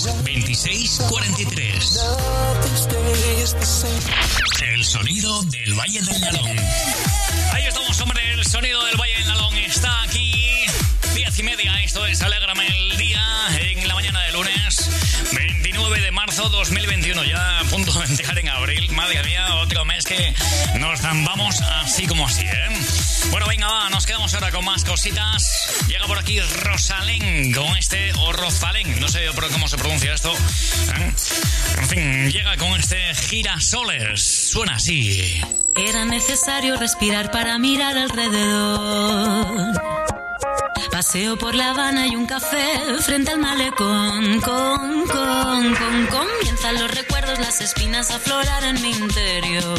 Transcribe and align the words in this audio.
6 0.00 0.24
26 0.24 1.02
43. 1.10 2.00
El 4.62 4.84
sonido 4.84 5.42
del 5.42 5.74
Valle 5.74 6.00
del 6.00 6.20
Nalón. 6.22 6.58
Ahí 7.52 7.66
estamos, 7.66 8.00
hombre. 8.00 8.32
El 8.32 8.46
sonido 8.46 8.82
del 8.86 8.96
Valle 8.96 9.14
del 9.14 9.28
Nalón 9.28 9.58
está 9.58 10.02
aquí. 10.04 10.64
Diez 11.14 11.38
y 11.38 11.42
media. 11.42 11.82
Esto 11.82 12.06
es 12.06 12.22
Alégrame 12.22 12.66
el 12.66 12.96
día 12.96 13.22
en 13.60 13.86
la 13.86 13.94
mañana 13.94 14.22
de 14.22 14.32
lunes. 14.32 14.90
29 15.34 16.00
de 16.00 16.10
marzo 16.12 16.48
2021. 16.48 17.24
Ya 17.24 17.58
a 17.58 17.64
punto 17.64 17.92
de 17.92 18.06
entrar 18.06 18.38
en 18.38 18.48
abril. 18.48 18.90
Madre 18.92 19.22
mía, 19.24 19.54
otro 19.56 19.84
mes 19.84 20.04
que 20.04 20.34
nos 20.78 21.02
vamos 21.02 21.60
así 21.82 22.06
como 22.06 22.26
así, 22.26 22.46
¿eh? 22.46 22.99
Bueno, 23.30 23.46
venga, 23.46 23.66
va, 23.68 23.90
nos 23.90 24.06
quedamos 24.06 24.32
ahora 24.34 24.50
con 24.50 24.64
más 24.64 24.84
cositas. 24.84 25.84
Llega 25.88 26.06
por 26.06 26.18
aquí 26.18 26.40
Rosalén 26.40 27.52
con 27.52 27.76
este, 27.76 28.12
o 28.18 28.32
Rosalén, 28.32 29.00
no 29.00 29.08
sé 29.08 29.26
cómo 29.52 29.68
se 29.68 29.76
pronuncia 29.76 30.14
esto. 30.14 30.32
¿eh? 30.32 31.12
En 31.78 31.88
fin, 31.88 32.30
llega 32.30 32.56
con 32.56 32.78
este 32.78 33.14
Girasoles. 33.14 34.22
Suena 34.22 34.76
así. 34.76 35.40
Era 35.76 36.04
necesario 36.04 36.76
respirar 36.76 37.30
para 37.30 37.58
mirar 37.58 37.96
alrededor. 37.96 39.80
Paseo 40.90 41.38
por 41.38 41.54
La 41.54 41.70
Habana 41.70 42.06
y 42.06 42.16
un 42.16 42.26
café 42.26 42.80
frente 43.00 43.30
al 43.30 43.38
malecón. 43.38 44.40
Con, 44.40 45.06
con, 45.06 45.74
con, 45.74 46.06
comienzan 46.06 46.74
los 46.80 46.90
recuerdos, 46.90 47.38
las 47.38 47.60
espinas 47.60 48.10
a 48.10 48.16
aflorar 48.16 48.64
en 48.64 48.82
mi 48.82 48.90
interior. 48.90 49.78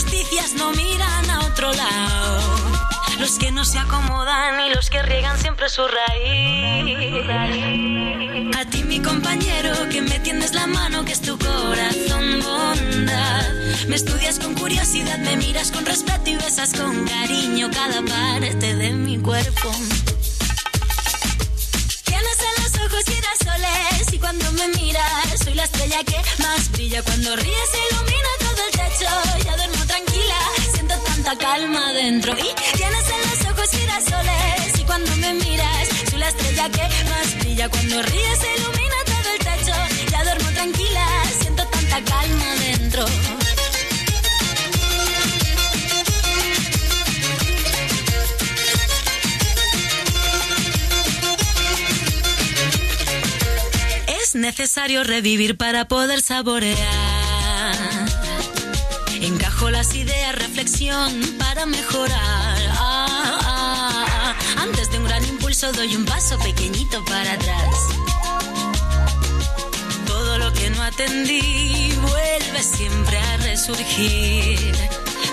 no 0.55 0.71
miran 0.71 1.29
a 1.29 1.39
otro 1.45 1.71
lado. 1.73 2.41
Los 3.19 3.37
que 3.37 3.51
no 3.51 3.63
se 3.65 3.77
acomodan 3.77 4.59
y 4.65 4.73
los 4.73 4.89
que 4.89 5.01
riegan 5.03 5.37
siempre 5.39 5.69
su 5.69 5.83
raíz. 5.87 7.29
A 8.57 8.65
ti 8.65 8.83
mi 8.83 8.99
compañero 8.99 9.71
que 9.89 10.01
me 10.01 10.19
tiendes 10.19 10.53
la 10.53 10.67
mano 10.67 11.05
que 11.05 11.11
es 11.13 11.21
tu 11.21 11.37
corazón 11.37 12.41
bondad. 12.41 13.43
Me 13.87 13.95
estudias 13.95 14.39
con 14.39 14.55
curiosidad, 14.55 15.17
me 15.19 15.37
miras 15.37 15.71
con 15.71 15.85
respeto 15.85 16.29
y 16.29 16.35
besas 16.35 16.73
con 16.73 17.05
cariño 17.05 17.69
cada 17.71 18.01
parte 18.01 18.75
de 18.75 18.91
mi 18.91 19.19
cuerpo. 19.19 19.71
Tienes 22.05 22.37
en 22.49 22.63
los 22.63 22.75
ojos 22.85 23.03
girasoles 23.05 24.13
y 24.13 24.19
cuando 24.19 24.51
me 24.53 24.67
miras 24.69 25.39
soy 25.43 25.53
la 25.53 25.63
estrella 25.63 26.03
que 26.03 26.21
más 26.41 26.71
brilla. 26.71 27.03
Cuando 27.03 27.35
ríes 27.35 27.69
ilumina 27.91 28.29
todo 28.39 28.65
el 28.65 28.71
techo, 28.71 29.09
ya 29.45 29.55
duermo 29.55 29.80
tanta 31.23 31.37
calma 31.37 31.93
dentro. 31.93 32.33
Y 32.33 32.77
tienes 32.77 33.05
en 33.09 33.21
los 33.29 33.51
ojos 33.51 33.69
girasoles 33.69 34.79
y 34.79 34.83
cuando 34.83 35.15
me 35.17 35.33
miras 35.33 35.87
soy 36.09 36.19
la 36.19 36.29
estrella 36.29 36.69
que 36.69 36.81
más 37.09 37.39
brilla. 37.39 37.69
Cuando 37.69 38.01
ríes 38.01 38.39
ilumina 38.57 38.95
todo 39.05 39.33
el 39.33 39.39
techo, 39.39 39.73
ya 40.11 40.23
duermo 40.23 40.49
tranquila, 40.51 41.05
siento 41.39 41.67
tanta 41.67 42.01
calma 42.03 42.55
dentro. 42.55 43.05
Es 54.07 54.35
necesario 54.35 55.03
revivir 55.03 55.57
para 55.57 55.87
poder 55.87 56.21
saborear. 56.21 57.00
Encajo 59.61 59.77
las 59.77 59.93
ideas, 59.93 60.33
reflexión 60.33 61.21
para 61.37 61.67
mejorar. 61.67 62.57
Ah, 62.71 63.05
ah, 63.45 64.05
ah. 64.09 64.35
Antes 64.57 64.89
de 64.89 64.97
un 64.97 65.03
gran 65.03 65.23
impulso 65.23 65.71
doy 65.71 65.95
un 65.95 66.03
paso 66.03 66.39
pequeñito 66.39 67.05
para 67.05 67.33
atrás. 67.33 67.75
Todo 70.07 70.39
lo 70.39 70.51
que 70.53 70.71
no 70.71 70.81
atendí 70.81 71.93
vuelve 72.01 72.63
siempre 72.63 73.19
a 73.19 73.37
resurgir. 73.37 74.73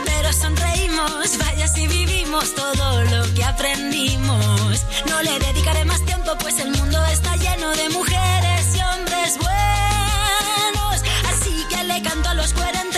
Pero 0.04 0.32
sonreímos, 0.34 1.38
vaya 1.38 1.66
si 1.66 1.86
vivimos 1.86 2.54
todo 2.54 3.04
lo 3.04 3.32
que 3.32 3.44
aprendimos. 3.44 4.84
No 5.08 5.22
le 5.22 5.38
dedicaré 5.38 5.86
más 5.86 6.04
tiempo, 6.04 6.32
pues 6.38 6.58
el 6.58 6.70
mundo 6.72 7.02
está 7.06 7.34
lleno 7.36 7.70
de 7.70 7.88
mujeres 7.88 8.76
y 8.76 8.80
hombres 8.92 9.38
buenos. 9.38 11.00
Así 11.30 11.64
que 11.70 11.82
le 11.84 12.02
canto 12.02 12.28
a 12.28 12.34
los 12.34 12.52
coherentes, 12.52 12.88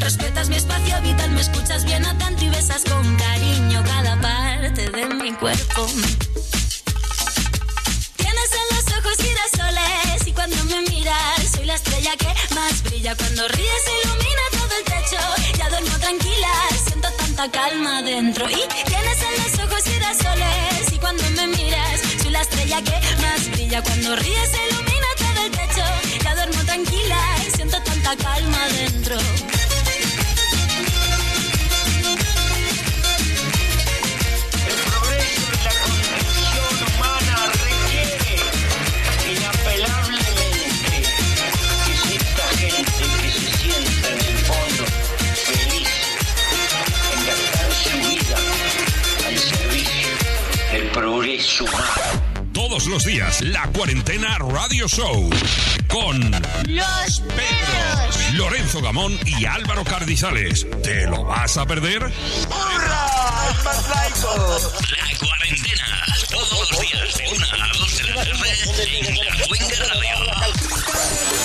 Respetas 0.00 0.48
mi 0.48 0.56
espacio 0.56 1.00
vital, 1.02 1.30
me 1.30 1.40
escuchas 1.40 1.84
bien 1.84 2.04
atento 2.04 2.44
y 2.44 2.48
besas 2.48 2.82
con 2.84 3.16
cariño 3.16 3.82
cada 3.84 4.20
parte 4.20 4.90
de 4.90 5.06
mi 5.14 5.32
cuerpo. 5.32 5.86
Tienes 8.16 8.50
en 8.60 8.76
los 8.76 8.98
ojos 8.98 9.16
girasoles 9.16 10.26
y 10.26 10.32
cuando 10.32 10.64
me 10.64 10.80
miras 10.90 11.50
soy 11.54 11.64
la 11.66 11.74
estrella 11.74 12.12
que 12.18 12.54
más 12.54 12.82
brilla. 12.82 13.14
Cuando 13.16 13.48
ríes 13.48 13.84
ilumina 14.04 14.42
todo 14.52 14.76
el 14.78 14.84
techo, 14.84 15.22
ya 15.58 15.68
duermo 15.70 15.98
tranquila, 15.98 16.52
siento 16.86 17.08
tanta 17.16 17.50
calma 17.50 18.02
dentro. 18.02 18.50
Y 18.50 18.84
tienes 18.84 19.18
en 19.22 19.42
los 19.42 19.66
ojos 19.66 19.84
girasoles 19.84 20.92
y 20.92 20.98
cuando 20.98 21.22
me 21.30 21.46
miras 21.46 22.00
soy 22.22 22.30
la 22.30 22.42
estrella 22.42 22.82
que 22.82 23.00
más 23.22 23.50
brilla. 23.52 23.82
Cuando 23.82 24.16
ríes 24.16 24.50
ilumina 24.70 25.06
todo 25.18 25.44
el 25.46 25.50
techo, 25.50 25.84
ya 26.24 26.34
duermo 26.34 26.64
tranquila, 26.64 27.18
siento 27.54 27.80
tanta 27.82 28.16
calma 28.16 28.68
dentro. 28.68 29.16
Todos 52.52 52.86
los 52.86 53.04
días, 53.04 53.40
la 53.42 53.62
cuarentena 53.68 54.38
Radio 54.38 54.88
Show. 54.88 55.30
Con 55.88 56.32
Los 56.66 57.20
Pedro, 57.20 58.32
Lorenzo 58.32 58.80
Gamón 58.80 59.16
y 59.24 59.44
Álvaro 59.44 59.84
Cardizales. 59.84 60.66
¿Te 60.82 61.06
lo 61.06 61.22
vas 61.24 61.56
a 61.56 61.64
perder? 61.64 62.02
La 62.02 62.10
cuarentena. 65.18 66.04
Todos 66.28 66.70
los 66.72 66.80
días 66.80 67.14
de 67.18 67.28
1 67.36 67.46
a 67.46 67.78
2 67.78 67.96
de 67.98 68.02
la 68.02 68.14
tarde 68.16 68.50
en 68.98 69.14
la 69.16 69.46
Cuenca 69.46 69.76
Radio. 69.78 70.16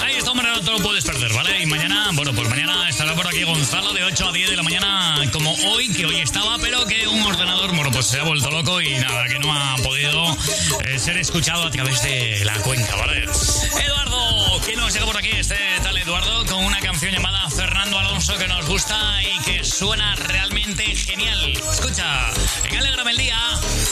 Ahí 0.03 0.15
está, 0.15 0.31
hombre, 0.31 0.48
no 0.59 0.65
te 0.65 0.71
lo 0.71 0.79
puedes 0.79 1.05
perder, 1.05 1.31
¿vale? 1.33 1.61
Y 1.61 1.65
mañana, 1.65 2.09
bueno, 2.13 2.33
pues 2.33 2.49
mañana 2.49 2.89
estará 2.89 3.15
por 3.15 3.25
aquí 3.27 3.43
Gonzalo 3.43 3.93
de 3.93 4.03
8 4.03 4.27
a 4.27 4.31
10 4.31 4.49
de 4.49 4.55
la 4.57 4.63
mañana, 4.63 5.15
como 5.31 5.53
hoy, 5.53 5.93
que 5.93 6.05
hoy 6.05 6.19
estaba, 6.19 6.57
pero 6.57 6.85
que 6.85 7.07
un 7.07 7.21
ordenador, 7.21 7.73
bueno, 7.73 7.91
pues 7.91 8.07
se 8.07 8.19
ha 8.19 8.23
vuelto 8.23 8.51
loco 8.51 8.81
y 8.81 8.89
nada, 8.95 9.25
que 9.27 9.39
no 9.39 9.53
ha 9.53 9.77
podido 9.77 10.37
eh, 10.85 10.99
ser 10.99 11.17
escuchado 11.17 11.63
a 11.63 11.71
través 11.71 12.01
de 12.01 12.43
la 12.43 12.55
cuenca, 12.55 12.93
¿vale? 12.97 13.23
Eduardo, 13.23 14.61
que 14.65 14.75
nos 14.75 14.93
llega 14.93 15.05
por 15.05 15.17
aquí, 15.17 15.31
este 15.31 15.55
tal 15.81 15.97
Eduardo, 15.97 16.45
con 16.45 16.65
una 16.65 16.79
canción 16.81 17.13
llamada 17.13 17.49
Fernando 17.49 17.97
Alonso 17.97 18.37
que 18.37 18.47
nos 18.47 18.65
gusta 18.65 18.97
y 19.23 19.39
que 19.43 19.63
suena 19.63 20.15
realmente 20.15 20.83
genial. 20.95 21.53
Escucha, 21.71 22.31
en 22.65 22.75
Alegrame 22.75 23.11
el 23.11 23.17
Día, 23.17 23.39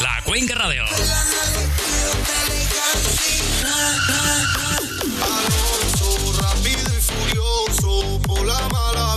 la 0.02 0.22
Cuenca 0.24 0.56
Radio 0.56 0.84
la 8.46 8.60
mala 8.74 9.17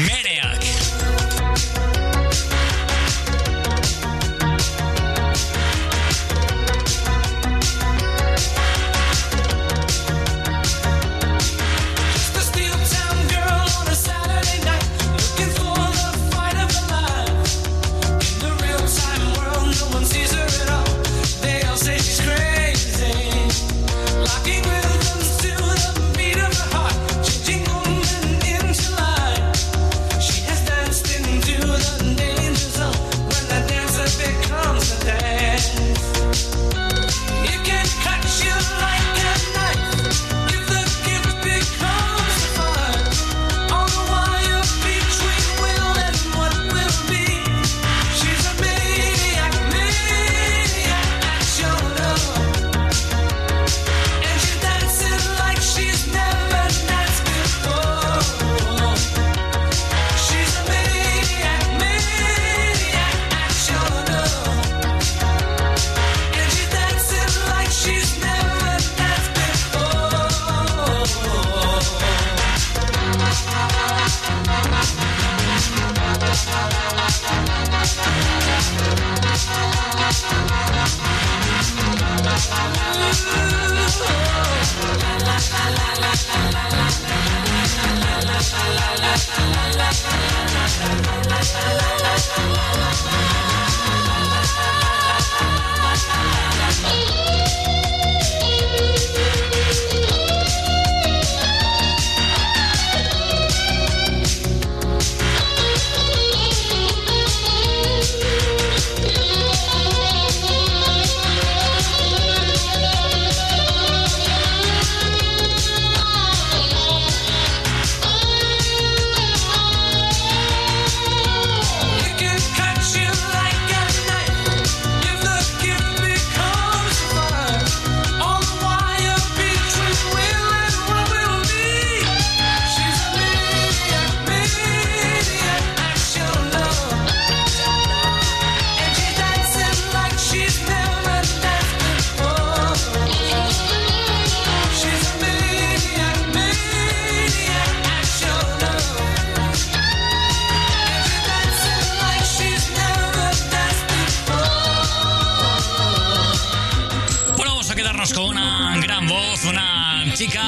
Maniac. 158.14 160.14
chica, 160.14 160.44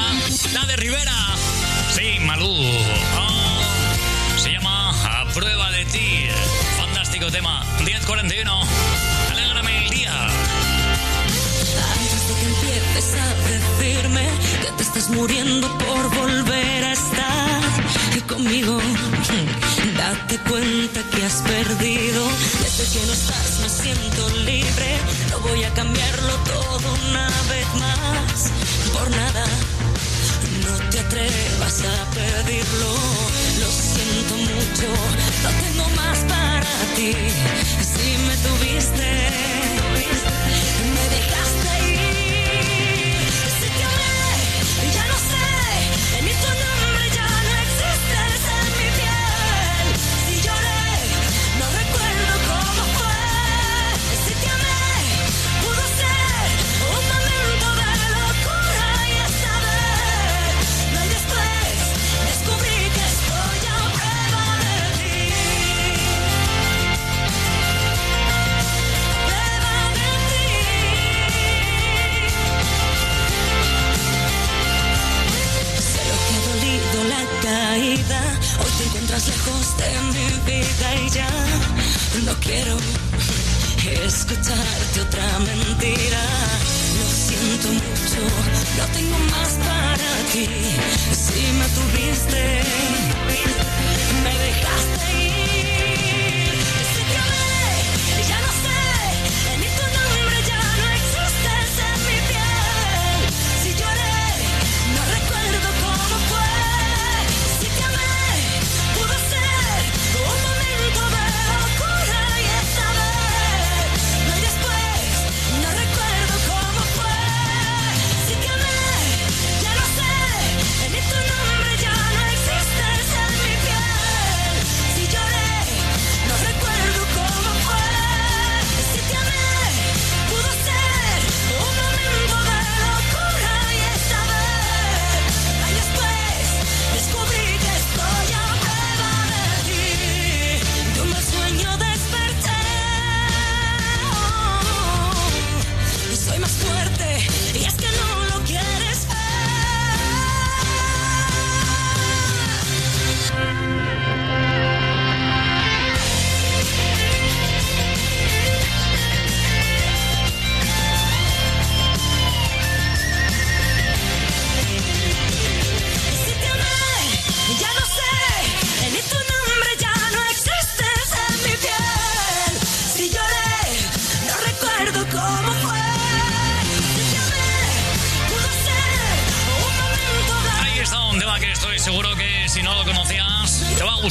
la 0.52 0.64
de 0.66 0.76
Rivera. 0.76 1.34
Sí, 1.92 2.20
Malú. 2.20 2.46
Oh, 2.46 4.38
se 4.38 4.52
llama 4.52 4.90
A 4.90 5.24
prueba 5.32 5.70
de 5.72 5.84
ti. 5.86 6.28
Fantástico 6.76 7.28
tema. 7.30 7.64
1041. 7.84 8.60
Alégrame 9.30 9.84
el 9.84 9.90
día. 9.90 10.12
Antes 11.94 12.28
de 12.28 12.34
que 12.34 12.46
empieces 12.46 13.16
a 13.20 13.26
decirme 13.50 14.28
que 14.62 14.70
te 14.76 14.82
estás 14.84 15.10
muriendo 15.10 15.66
por 15.78 16.14
volver 16.16 16.84
a 16.84 16.92
estar 16.92 17.62
conmigo, 18.28 18.78
date 19.96 20.38
cuenta 20.48 21.02
que 21.10 21.24
has 21.24 21.42
perdido. 21.42 22.28
Desde 22.62 22.98
que 22.98 23.06
no 23.06 23.12
estás 23.12 23.57
siento 23.82 24.28
libre. 24.44 24.98
No 25.30 25.38
voy 25.40 25.64
a 25.64 25.72
cambiarlo 25.74 26.34
todo 26.44 26.86
una 27.08 27.28
vez 27.52 27.68
más. 27.84 28.50
Por 28.92 29.10
nada, 29.10 29.44
no 30.64 30.90
te 30.90 31.00
atrevas 31.00 31.76
a 31.92 31.96
pedirlo. 32.16 32.92
Lo 33.62 33.70
siento 33.70 34.34
mucho, 34.52 34.88
no 35.44 35.50
tengo 35.62 35.86
más 35.96 36.18
para 36.34 36.72
ti. 36.96 37.12
Si 37.92 38.10
me 38.26 38.36
tuviste, 38.46 39.10
me 40.94 41.04
dejaste 41.16 41.37
para 89.58 90.10
ti. 90.32 90.48
Si 91.12 91.52
me 91.58 91.66
tuviste, 91.68 92.87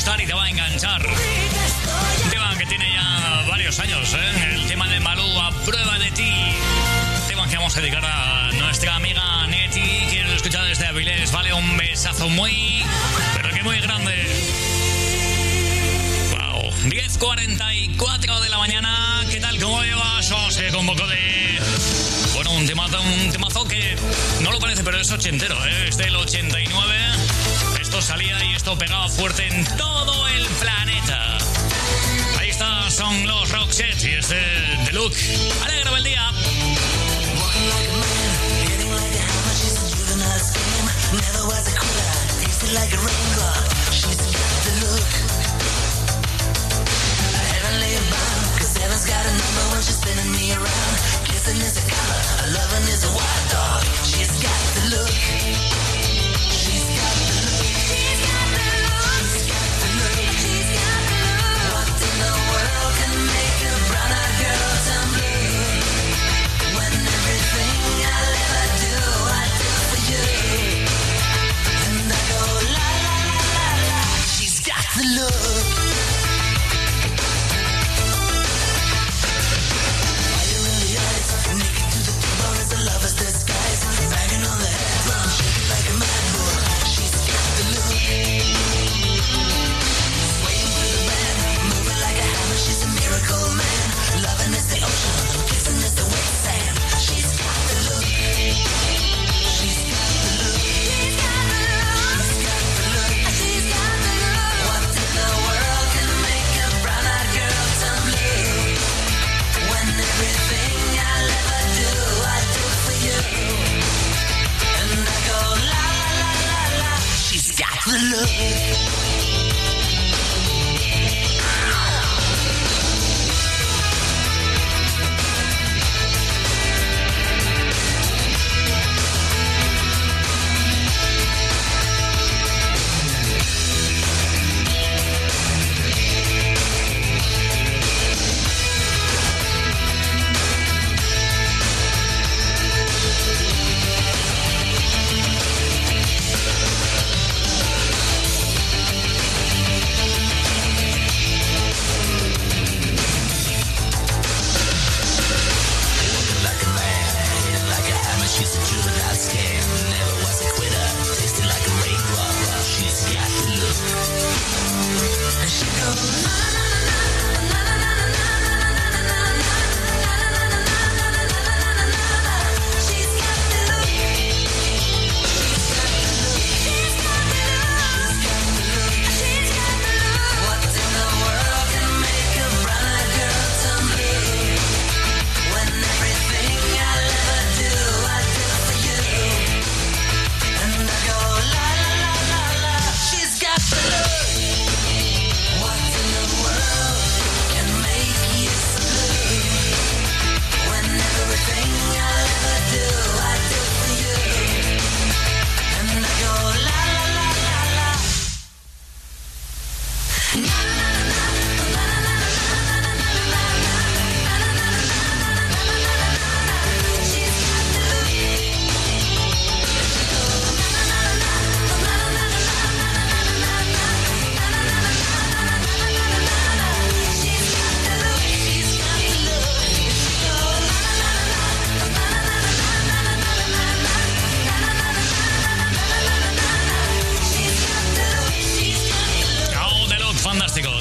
gustar 0.08 0.22
y 0.22 0.26
te 0.26 0.34
va 0.34 0.46
a 0.46 0.50
enganchar. 0.50 1.06
Un 2.24 2.30
tema 2.30 2.58
que 2.58 2.66
tiene 2.66 2.94
ya 2.94 3.44
varios 3.50 3.78
años, 3.80 4.14
¿eh? 4.14 4.54
El 4.54 4.68
tema 4.68 4.88
de 4.88 5.02
Malú, 5.02 5.40
a 5.42 5.52
prueba 5.66 6.00
de 6.00 6.12
ti. 6.12 6.32
Tema 7.28 7.48
que 7.50 7.58
vamos 7.58 7.76
a 7.76 7.82
dedicar 7.82 8.06
a 8.06 8.50
nuestra 8.54 8.96
amiga 8.96 9.46
Neti, 9.48 10.08
que 10.10 10.24
lo 10.24 10.32
escucha 10.34 10.64
desde 10.64 10.86
Avilés. 10.86 11.32
Vale, 11.34 11.54
un 11.54 11.76
besazo 11.76 12.30
muy, 12.30 12.86
pero 13.36 13.50
que 13.50 13.64
muy 13.64 13.82
grande. 13.82 14.14
Wow. 16.32 16.72
10.44 16.84 18.40
de 18.40 18.50
la 18.50 18.58
mañana. 18.60 19.26
¿Qué 19.30 19.42
tal? 19.42 19.60
¿Cómo 19.60 19.84
llevas? 19.84 20.32
Os 20.32 20.58
con 20.72 20.80
un 20.80 20.88
poco 20.88 21.06
de... 21.08 21.60
Bueno, 22.34 22.52
un 22.52 22.66
temazo, 22.66 23.02
un 23.02 23.32
temazo 23.32 23.68
que 23.68 23.98
no 24.40 24.52
lo 24.52 24.60
parece, 24.60 24.86
pero 24.86 25.02
es 25.02 25.12
ochentero, 25.12 25.58
¿eh? 25.66 25.88
Es 25.90 25.98
del 25.98 26.16
89. 26.16 26.96
Esto 27.98 28.14
salía 28.14 28.44
y 28.44 28.54
esto 28.54 28.78
pegaba 28.78 29.10
fuerte 29.10 29.48
en 29.48 29.66
todo 29.76 30.28
el 30.28 30.46
planeta. 30.46 31.40
Ahí 32.38 32.50
está, 32.52 32.92
son 32.92 33.26
los 33.26 33.50
Roxette 33.50 34.04
y 34.04 34.14
este 34.14 34.36
The 34.86 34.92
Look. 34.94 35.16
Alégrame 35.64 35.98
el 35.98 36.04
día. 36.04 36.32
Never 41.12 41.48
was 41.48 41.68
a 41.68 41.78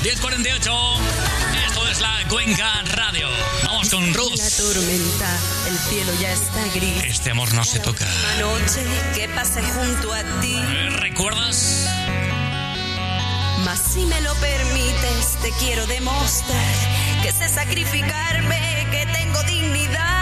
1048. 0.07 0.73
Esto 1.67 1.89
es 1.89 2.01
la 2.01 2.29
Cuenca 2.29 2.81
Radio. 2.95 3.27
Vamos 3.65 3.91
con 3.91 4.15
Ruth. 4.15 4.37
La 4.37 4.49
tormenta, 4.51 5.39
el 5.67 5.79
cielo 5.79 6.13
ya 6.21 6.31
está 6.31 6.65
gris. 6.77 7.03
Este 7.07 7.33
amor 7.33 7.53
no 7.55 7.65
se 7.65 7.81
toca. 7.81 8.05
La 8.05 8.43
noche 8.43 8.87
que 9.17 9.29
pase 9.31 9.61
junto 9.63 10.15
a 10.15 10.23
ti. 10.41 10.55
¿Recuerdas? 11.01 11.89
Mas 13.65 13.81
si 13.81 14.07
me 14.07 14.21
lo 14.21 14.33
permites, 14.35 15.39
te 15.43 15.51
quiero 15.59 15.85
demostrar 15.89 16.75
que 17.25 17.33
sé 17.33 17.49
sacrificarme, 17.49 18.87
que 18.93 19.07
tengo 19.13 19.43
dignidad. 19.43 20.16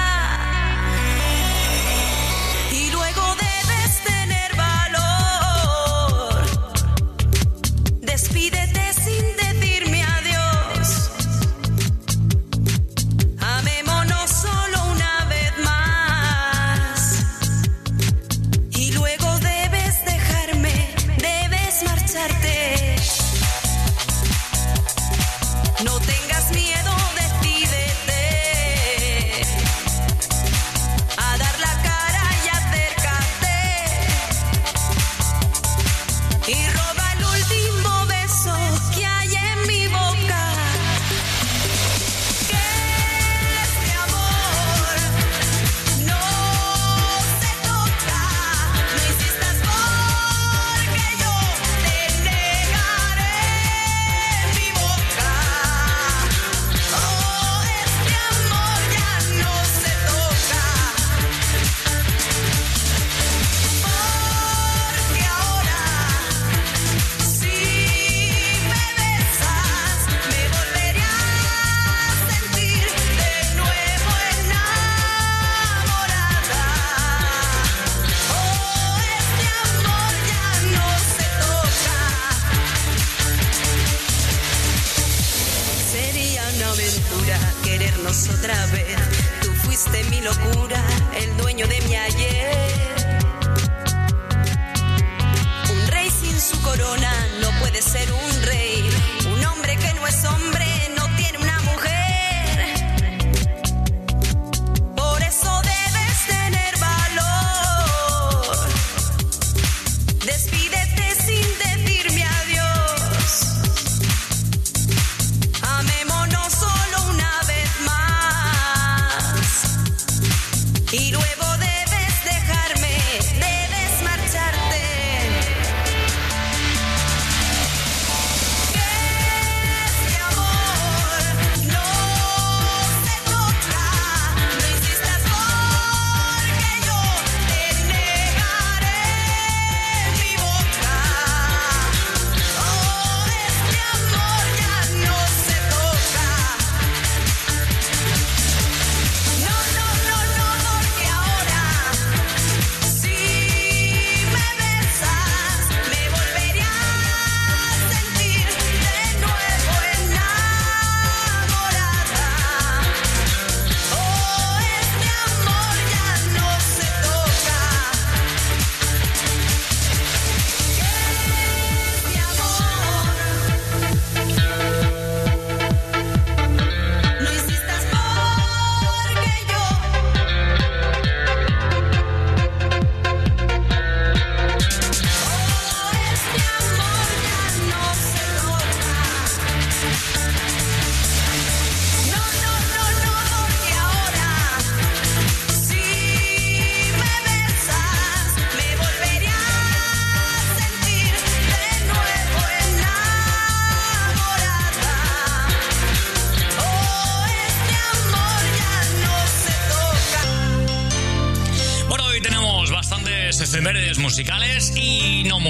Eat 120.95 121.24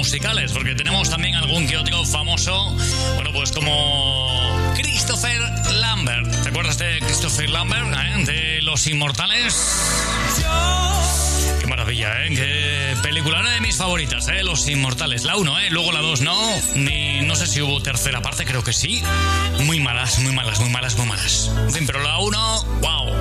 musicales, 0.05 0.51
porque 0.51 0.75
tenemos 0.75 1.09
también 1.09 1.33
algún 1.33 1.67
que 1.67 1.77
otro 1.77 2.05
famoso, 2.05 2.77
bueno, 3.15 3.31
pues 3.33 3.51
como 3.51 4.71
Christopher 4.75 5.41
Lambert. 5.73 6.43
¿Te 6.43 6.49
acuerdas 6.49 6.77
de 6.77 6.99
Christopher 6.99 7.49
Lambert, 7.49 7.87
eh? 7.91 8.23
de 8.23 8.61
Los 8.61 8.85
Inmortales? 8.85 9.55
Qué 11.59 11.65
maravilla, 11.65 12.23
¿eh? 12.23 12.29
Qué 12.35 12.95
película, 13.01 13.39
una 13.39 13.49
de 13.49 13.61
mis 13.61 13.77
favoritas, 13.77 14.27
¿eh? 14.27 14.43
Los 14.43 14.67
Inmortales. 14.67 15.23
La 15.23 15.37
1, 15.37 15.59
¿eh? 15.61 15.69
Luego 15.71 15.91
la 15.91 16.01
2 16.01 16.21
no. 16.21 16.39
Ni, 16.75 17.21
no 17.21 17.35
sé 17.35 17.47
si 17.47 17.63
hubo 17.63 17.81
tercera 17.81 18.21
parte, 18.21 18.45
creo 18.45 18.63
que 18.63 18.73
sí. 18.73 19.01
Muy 19.61 19.79
malas, 19.79 20.19
muy 20.19 20.33
malas, 20.33 20.59
muy 20.59 20.69
malas, 20.69 20.95
muy 20.97 21.07
malas. 21.07 21.49
En 21.57 21.71
fin, 21.71 21.87
pero 21.87 22.03
la 22.03 22.19
1, 22.19 22.63
wow. 22.81 23.11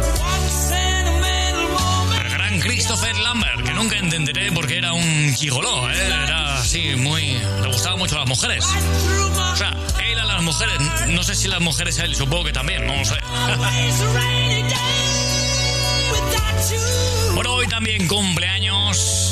Christopher 2.64 3.14
Lambert, 3.18 3.62
que 3.62 3.74
nunca 3.74 3.98
entenderé 3.98 4.50
porque 4.50 4.79
era 4.79 4.94
un 4.94 5.35
gigoló, 5.35 5.90
¿eh? 5.90 6.07
Era 6.07 6.61
así, 6.61 6.96
muy... 6.96 7.38
Le 7.61 7.68
gustaban 7.68 7.98
mucho 7.98 8.16
las 8.16 8.27
mujeres. 8.27 8.64
O 8.64 9.57
sea, 9.57 9.77
él 10.03 10.18
a 10.18 10.24
las 10.24 10.42
mujeres, 10.42 10.74
no 11.09 11.22
sé 11.22 11.35
si 11.35 11.46
las 11.46 11.61
mujeres 11.61 11.98
a 11.98 12.05
él, 12.05 12.16
supongo 12.16 12.44
que 12.44 12.55
también, 12.55 12.87
no 12.87 12.96
lo 12.96 13.05
sé. 13.05 13.16
Bueno, 17.34 17.52
hoy 17.54 17.66
también 17.68 18.06
cumpleaños 18.06 19.24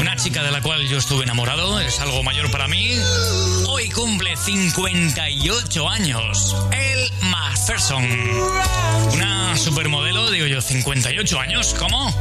una 0.00 0.16
chica 0.16 0.42
de 0.42 0.50
la 0.50 0.60
cual 0.60 0.86
yo 0.88 0.98
estuve 0.98 1.24
enamorado, 1.24 1.80
es 1.80 2.00
algo 2.00 2.22
mayor 2.22 2.50
para 2.50 2.66
mí. 2.68 2.90
Hoy 3.68 3.88
cumple 3.90 4.36
58 4.36 5.88
años. 5.88 6.56
El 6.72 7.28
Macpherson. 7.28 8.04
Una 9.12 9.56
supermodelo, 9.56 10.30
digo 10.30 10.46
yo, 10.46 10.60
58 10.60 11.40
años, 11.40 11.74
¿cómo? 11.78 12.12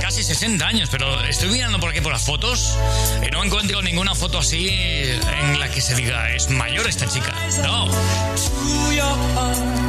Casi 0.00 0.22
60 0.22 0.66
años, 0.66 0.88
pero 0.90 1.22
estoy 1.24 1.48
mirando 1.50 1.80
por 1.80 1.90
aquí 1.90 2.00
por 2.00 2.12
las 2.12 2.22
fotos 2.22 2.76
y 3.26 3.30
no 3.30 3.44
encuentro 3.44 3.82
ninguna 3.82 4.14
foto 4.14 4.38
así 4.38 4.68
en 4.68 5.58
la 5.58 5.68
que 5.70 5.80
se 5.80 5.94
diga, 5.94 6.30
es 6.30 6.50
mayor 6.50 6.86
esta 6.86 7.06
chica. 7.08 7.34
No. 7.62 7.88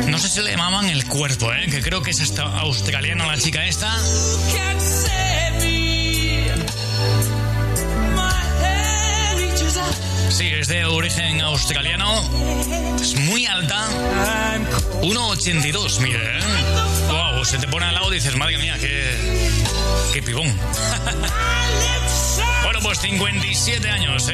No 0.08 0.18
sé 0.18 0.30
si 0.30 0.42
le 0.42 0.52
llamaban 0.52 0.90
el 0.90 1.06
cuerpo, 1.06 1.52
¿eh? 1.54 1.68
que 1.70 1.82
creo 1.82 2.02
que 2.02 2.12
es 2.12 2.22
hasta 2.22 2.44
australiana 2.44 3.26
la 3.26 3.38
chica 3.38 3.66
esta. 3.66 3.94
Sí, 10.30 10.48
es 10.48 10.68
de 10.68 10.86
origen 10.86 11.42
australiano. 11.42 12.22
Es 13.02 13.16
muy 13.16 13.46
alta. 13.46 13.86
1,82, 15.02 16.00
mire. 16.00 16.18
¿eh? 16.18 16.40
Wow, 17.10 17.44
se 17.44 17.58
te 17.58 17.68
pone 17.68 17.86
al 17.86 17.96
lado 17.96 18.12
y 18.12 18.16
dices, 18.16 18.36
madre 18.36 18.58
mía, 18.58 18.78
qué, 18.80 19.04
qué 20.14 20.22
pibón. 20.22 20.48
bueno, 22.64 22.80
pues 22.82 23.00
57 23.00 23.90
años, 23.90 24.30
¿eh? 24.30 24.34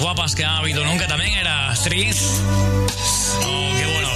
Guapas 0.00 0.34
que 0.34 0.44
ha 0.44 0.56
habido 0.56 0.84
nunca 0.84 1.06
también 1.06 1.34
era 1.34 1.70
actriz. 1.70 2.42
Oh, 3.44 3.72
qué 3.76 3.86
bueno. 3.86 4.08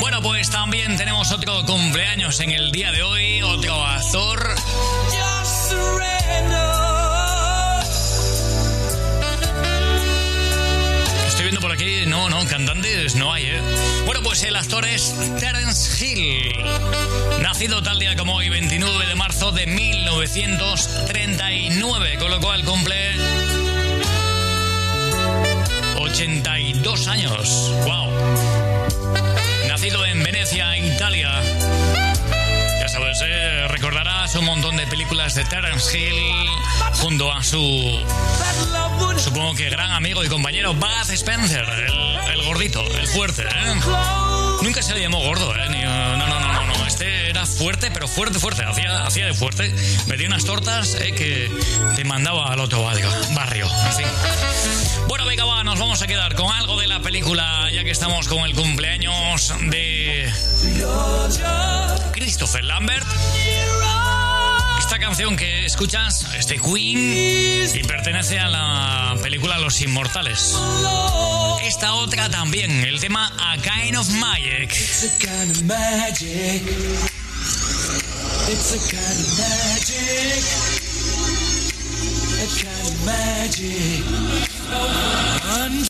Bueno, 0.00 0.20
pues 0.22 0.50
también 0.50 0.96
tenemos 0.96 1.30
otro 1.30 1.64
cumpleaños 1.66 2.40
en 2.40 2.50
el 2.52 2.72
día 2.72 2.90
de 2.90 3.02
hoy, 3.02 3.42
otro 3.42 3.84
actor. 3.84 4.54
Estoy 11.28 11.44
viendo 11.44 11.60
por 11.60 11.72
aquí, 11.72 12.06
no, 12.06 12.30
no, 12.30 12.44
cantantes 12.46 13.14
no 13.14 13.30
hay, 13.32 13.44
¿eh? 13.44 13.60
Bueno, 14.06 14.22
pues 14.22 14.42
el 14.44 14.56
actor 14.56 14.86
es 14.86 15.14
Terence 15.38 16.02
Hill, 16.04 16.50
nacido 17.40 17.82
tal 17.82 17.98
día 17.98 18.16
como 18.16 18.36
hoy, 18.36 18.48
29 18.48 19.06
de 19.06 19.14
marzo 19.14 19.52
de 19.52 19.66
1939, 19.66 22.16
con 22.18 22.30
lo 22.30 22.40
cual 22.40 22.64
cumple 22.64 22.96
82 26.12 27.06
años. 27.06 27.72
¡Wow! 27.84 28.10
Nacido 29.68 30.04
en 30.04 30.22
Venecia, 30.22 30.76
Italia. 30.76 31.30
Ya 32.80 32.88
sabes, 32.88 33.18
eh, 33.24 33.68
recordarás 33.68 34.34
un 34.34 34.44
montón 34.44 34.76
de 34.76 34.86
películas 34.88 35.34
de 35.34 35.44
Terence 35.44 35.96
Hill 35.96 36.48
junto 36.94 37.32
a 37.32 37.42
su, 37.44 38.04
supongo 39.18 39.54
que 39.54 39.70
gran 39.70 39.92
amigo 39.92 40.24
y 40.24 40.28
compañero 40.28 40.74
Bud 40.74 41.10
Spencer, 41.10 41.64
el, 41.64 42.32
el 42.32 42.42
gordito, 42.44 42.84
el 42.98 43.06
fuerte. 43.06 43.42
¿eh? 43.42 43.80
Nunca 44.62 44.82
se 44.82 44.94
le 44.94 45.02
llamó 45.02 45.20
gordo, 45.20 45.54
¿eh? 45.54 45.68
Ni, 45.70 45.82
no, 45.82 46.16
no, 46.16 46.26
no, 46.26 46.49
fuerte, 47.48 47.90
pero 47.90 48.08
fuerte, 48.08 48.38
fuerte. 48.38 48.64
Hacía, 48.64 49.06
hacía 49.06 49.26
de 49.26 49.34
fuerte. 49.34 49.74
Metía 50.06 50.26
unas 50.26 50.44
tortas 50.44 50.94
eh, 50.94 51.12
que 51.12 51.50
te 51.96 52.04
mandaba 52.04 52.52
al 52.52 52.60
otro 52.60 52.82
barrio. 52.82 53.68
Bueno, 55.08 55.24
venga, 55.26 55.44
va, 55.44 55.64
nos 55.64 55.78
vamos 55.78 56.02
a 56.02 56.06
quedar 56.06 56.34
con 56.34 56.52
algo 56.52 56.78
de 56.80 56.86
la 56.86 57.00
película, 57.00 57.68
ya 57.72 57.84
que 57.84 57.90
estamos 57.90 58.28
con 58.28 58.44
el 58.44 58.54
cumpleaños 58.54 59.52
de 59.62 60.30
Christopher 62.12 62.64
Lambert. 62.64 63.06
Esta 64.78 64.98
canción 64.98 65.36
que 65.36 65.66
escuchas 65.66 66.26
es 66.34 66.48
de 66.48 66.58
Queen 66.58 67.70
y 67.74 67.82
pertenece 67.84 68.38
a 68.38 68.48
la 68.48 69.16
película 69.22 69.58
Los 69.58 69.80
Inmortales. 69.80 70.56
Esta 71.62 71.92
otra 71.94 72.28
también, 72.28 72.70
el 72.84 72.98
tema 72.98 73.32
a 73.38 73.56
kind 73.56 73.96
of 73.96 74.08
magic. 74.10 74.70
It's 78.52 78.74
a 78.74 78.78
kind 78.90 79.18
of 79.22 79.30
magic. 79.38 80.42
A 82.34 82.46
kind 82.58 82.86
of 82.88 82.94
magic. 83.06 84.02